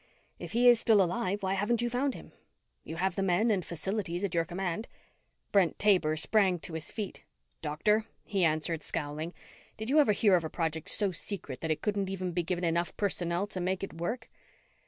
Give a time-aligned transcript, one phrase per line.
[0.39, 2.31] If he is still alive, why haven't you found him?
[2.83, 4.87] You have the men and facilities at your command."
[5.51, 7.23] Brent Taber sprang to his feet.
[7.61, 9.31] "Doctor," he answered, scowling,
[9.77, 12.63] "Did you ever hear of a project so secret that it couldn't even be given
[12.63, 14.27] enough personnel to make it work?"